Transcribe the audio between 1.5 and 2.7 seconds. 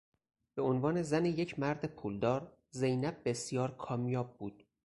مرد پولدار